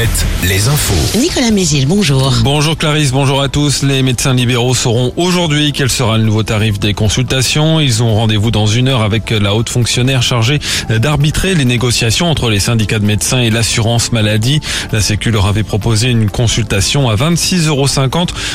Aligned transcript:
7, 0.00 0.26
les 0.48 0.68
infos. 0.68 1.18
Nicolas 1.18 1.50
Mézil, 1.50 1.86
bonjour. 1.86 2.32
Bonjour 2.42 2.74
Clarisse, 2.78 3.12
bonjour 3.12 3.42
à 3.42 3.50
tous. 3.50 3.82
Les 3.82 4.02
médecins 4.02 4.32
libéraux 4.32 4.74
sauront 4.74 5.12
aujourd'hui 5.18 5.72
quel 5.72 5.90
sera 5.90 6.16
le 6.16 6.24
nouveau 6.24 6.42
tarif 6.42 6.80
des 6.80 6.94
consultations. 6.94 7.80
Ils 7.80 8.02
ont 8.02 8.14
rendez-vous 8.14 8.50
dans 8.50 8.64
une 8.64 8.88
heure 8.88 9.02
avec 9.02 9.28
la 9.28 9.54
haute 9.54 9.68
fonctionnaire 9.68 10.22
chargée 10.22 10.58
d'arbitrer 10.88 11.54
les 11.54 11.66
négociations 11.66 12.30
entre 12.30 12.48
les 12.48 12.60
syndicats 12.60 12.98
de 12.98 13.04
médecins 13.04 13.40
et 13.40 13.50
l'assurance 13.50 14.10
maladie. 14.10 14.60
La 14.90 15.02
Sécu 15.02 15.30
leur 15.30 15.44
avait 15.44 15.64
proposé 15.64 16.08
une 16.08 16.30
consultation 16.30 17.10
à 17.10 17.16
26,50 17.16 17.68
euros 17.68 17.86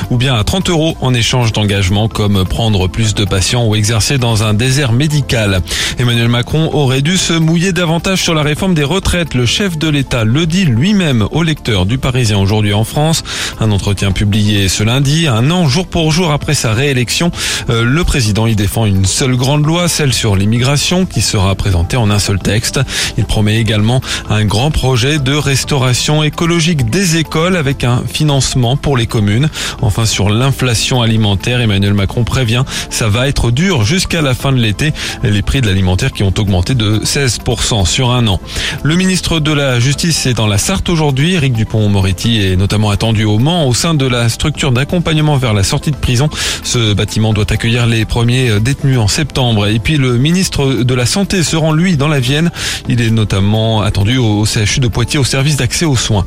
ou 0.09 0.17
bien 0.17 0.33
à 0.33 0.43
30 0.43 0.71
euros 0.71 0.97
en 1.01 1.13
échange 1.13 1.51
d'engagement 1.51 2.07
comme 2.07 2.43
prendre 2.45 2.87
plus 2.87 3.13
de 3.13 3.23
patients 3.23 3.67
ou 3.67 3.75
exercer 3.75 4.17
dans 4.17 4.41
un 4.41 4.55
désert 4.55 4.93
médical. 4.93 5.61
Emmanuel 5.99 6.27
Macron 6.27 6.71
aurait 6.73 7.03
dû 7.03 7.17
se 7.17 7.33
mouiller 7.33 7.71
davantage 7.71 8.23
sur 8.23 8.33
la 8.33 8.41
réforme 8.41 8.73
des 8.73 8.83
retraites. 8.83 9.35
Le 9.35 9.45
chef 9.45 9.77
de 9.77 9.89
l'État 9.89 10.23
le 10.23 10.47
dit 10.47 10.65
lui-même 10.65 11.27
au 11.35 11.43
lecteur 11.43 11.85
du 11.85 11.97
Parisien 11.97 12.39
aujourd'hui 12.39 12.73
en 12.73 12.85
France. 12.85 13.23
Un 13.59 13.71
entretien 13.71 14.13
publié 14.13 14.69
ce 14.69 14.83
lundi, 14.83 15.27
un 15.27 15.51
an 15.51 15.67
jour 15.67 15.85
pour 15.85 16.09
jour 16.11 16.31
après 16.31 16.53
sa 16.53 16.73
réélection. 16.73 17.29
Euh, 17.69 17.83
le 17.83 18.03
président 18.05 18.47
y 18.47 18.55
défend 18.55 18.85
une 18.85 19.05
seule 19.05 19.35
grande 19.35 19.65
loi, 19.65 19.89
celle 19.89 20.13
sur 20.13 20.37
l'immigration, 20.37 21.05
qui 21.05 21.19
sera 21.21 21.53
présentée 21.55 21.97
en 21.97 22.09
un 22.09 22.19
seul 22.19 22.39
texte. 22.39 22.79
Il 23.17 23.25
promet 23.25 23.57
également 23.57 23.99
un 24.29 24.45
grand 24.45 24.71
projet 24.71 25.19
de 25.19 25.33
restauration 25.33 26.23
écologique 26.23 26.89
des 26.89 27.17
écoles 27.17 27.57
avec 27.57 27.83
un 27.83 28.01
financement 28.07 28.77
pour 28.77 28.95
les 28.95 29.05
communes. 29.05 29.49
Enfin, 29.81 30.05
sur 30.05 30.29
l'inflation 30.29 31.01
alimentaire, 31.01 31.59
Emmanuel 31.59 31.93
Macron 31.93 32.23
prévient, 32.23 32.63
ça 32.89 33.09
va 33.09 33.27
être 33.27 33.51
dur 33.51 33.83
jusqu'à 33.83 34.21
la 34.21 34.35
fin 34.35 34.53
de 34.53 34.59
l'été. 34.59 34.93
Les 35.21 35.41
prix 35.41 35.59
de 35.59 35.67
l'alimentaire 35.67 36.13
qui 36.13 36.23
ont 36.23 36.33
augmenté 36.37 36.75
de 36.75 36.99
16% 36.99 37.85
sur 37.85 38.11
un 38.11 38.25
an. 38.27 38.39
Le 38.83 38.95
ministre 38.95 39.41
de 39.41 39.51
la 39.51 39.81
Justice 39.81 40.27
est 40.27 40.33
dans 40.33 40.47
la 40.47 40.57
Sarthe 40.57 40.87
aujourd'hui. 40.87 41.24
Eric 41.33 41.53
Dupont-Moretti 41.53 42.41
est 42.41 42.55
notamment 42.55 42.89
attendu 42.89 43.23
au 43.23 43.39
Mans 43.39 43.67
au 43.67 43.73
sein 43.73 43.93
de 43.93 44.05
la 44.05 44.29
structure 44.29 44.71
d'accompagnement 44.71 45.37
vers 45.37 45.53
la 45.53 45.63
sortie 45.63 45.91
de 45.91 45.95
prison. 45.95 46.29
Ce 46.63 46.93
bâtiment 46.93 47.33
doit 47.33 47.51
accueillir 47.51 47.85
les 47.87 48.05
premiers 48.05 48.59
détenus 48.59 48.99
en 48.99 49.07
septembre. 49.07 49.67
Et 49.67 49.79
puis 49.79 49.97
le 49.97 50.17
ministre 50.17 50.83
de 50.83 50.93
la 50.93 51.05
Santé 51.05 51.43
se 51.43 51.55
rend 51.55 51.73
lui 51.73 51.97
dans 51.97 52.07
la 52.07 52.19
Vienne. 52.19 52.51
Il 52.87 53.01
est 53.01 53.09
notamment 53.09 53.81
attendu 53.81 54.17
au 54.17 54.45
CHU 54.45 54.79
de 54.79 54.87
Poitiers 54.87 55.19
au 55.19 55.23
service 55.23 55.57
d'accès 55.57 55.85
aux 55.85 55.95
soins. 55.95 56.25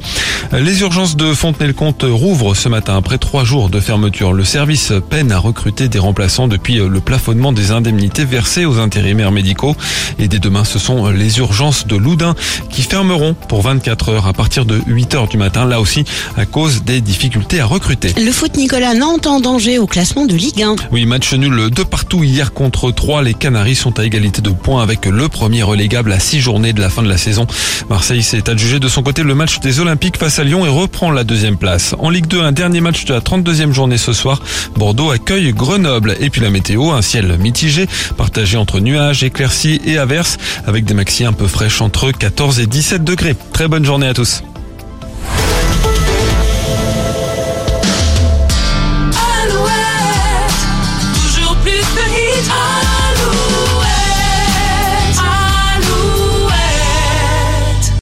Les 0.53 0.81
urgences 0.81 1.17
de 1.17 1.35
Fontenay-le-Comte 1.35 2.05
rouvrent 2.09 2.55
ce 2.55 2.69
matin 2.69 2.97
après 2.97 3.19
trois 3.19 3.45
jours 3.45 3.69
de 3.69 3.81
fermeture. 3.81 4.33
Le 4.33 4.45
service 4.45 4.93
peine 5.11 5.33
à 5.33 5.39
recruter 5.39 5.89
des 5.89 5.99
remplaçants 5.99 6.49
depuis 6.49 6.77
le 6.77 7.01
plafonnement 7.01 7.53
des 7.53 7.71
indemnités 7.71 8.25
versées 8.25 8.65
aux 8.65 8.79
intérimaires 8.79 9.33
médicaux. 9.33 9.77
Et 10.19 10.29
dès 10.29 10.39
demain, 10.39 10.65
ce 10.65 10.79
sont 10.79 11.09
les 11.09 11.39
urgences 11.39 11.87
de 11.87 11.97
Loudun 11.97 12.35
qui 12.71 12.83
fermeront 12.83 13.35
pour 13.35 13.63
24 13.63 14.09
heures 14.11 14.27
à 14.27 14.33
partir 14.33 14.65
de 14.65 14.81
8 14.89 15.15
heures 15.15 15.29
du 15.29 15.37
matin, 15.37 15.65
là 15.65 15.81
aussi 15.81 16.05
à 16.37 16.47
cause 16.47 16.83
des 16.85 17.01
difficultés 17.01 17.61
à 17.61 17.67
recruter. 17.67 18.13
Le 18.17 18.31
foot 18.33 18.57
Nicolas 18.57 18.95
Nantes 18.95 19.27
en 19.27 19.41
danger 19.41 19.79
au 19.79 19.87
classement 19.87 20.27
de 20.27 20.35
Ligue 20.35 20.63
1. 20.63 20.77
Oui, 20.93 21.07
match 21.07 21.33
nul 21.35 21.71
de 21.71 21.83
partout 21.83 22.25
hier 22.25 22.53
contre 22.53 22.91
3. 22.91 23.23
Les 23.23 23.35
Canaries 23.35 23.75
sont 23.75 23.99
à 23.99 24.05
égalité 24.05 24.43
de 24.43 24.51
points 24.51 24.83
avec 24.83 25.07
le 25.07 25.29
premier 25.29 25.63
relégable 25.63 26.13
à 26.13 26.19
6 26.19 26.41
journées 26.41 26.73
de 26.73 26.81
la 26.81 26.91
fin 26.91 27.03
de 27.03 27.09
la 27.09 27.19
saison. 27.19 27.47
Marseille 27.89 28.23
s'est 28.23 28.49
adjugé 28.51 28.79
de 28.79 28.89
son 28.89 29.03
côté 29.03 29.23
le 29.23 29.35
match 29.35 29.61
des 29.61 29.81
Olympiques 29.81 30.17
face 30.17 30.39
à 30.39 30.45
Lyon 30.45 30.67
et 30.67 30.69
reprend 30.69 31.11
la 31.11 31.25
deuxième 31.25 31.57
place. 31.57 31.95
En 31.99 32.11
Ligue 32.11 32.27
2, 32.27 32.43
un 32.43 32.53
dernier 32.53 32.81
match 32.81 33.05
de 33.05 33.15
la 33.15 33.21
32e 33.21 33.73
journée 33.73 33.99
ce 33.99 34.13
soir. 34.13 34.41
Bordeaux 34.77 35.11
accueille 35.11 35.53
Grenoble. 35.53 36.17
Et 36.21 36.31
puis 36.31 36.41
la 36.41 36.51
météo, 36.51 36.91
un 36.93 37.03
ciel 37.03 37.37
mitigé, 37.39 37.87
partagé 38.17 38.57
entre 38.57 38.81
nuages, 38.81 39.23
éclaircies 39.23 39.81
et 39.85 39.99
averses, 39.99 40.39
avec 40.67 40.85
des 40.85 40.95
maxi 40.95 41.25
un 41.25 41.33
peu 41.33 41.47
fraîches 41.47 41.81
entre 41.81 42.13
14 42.13 42.61
et 42.61 42.67
17 42.67 43.05
degrés. 43.05 43.37
Très 43.53 43.69
bonne 43.69 43.85
journée 43.85 44.07
à 44.07 44.15
tous. 44.15 44.43